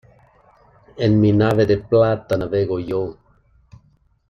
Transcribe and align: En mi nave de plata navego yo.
En 1.07 1.19
mi 1.19 1.31
nave 1.41 1.67
de 1.73 1.77
plata 1.91 2.41
navego 2.43 2.79
yo. 2.89 3.03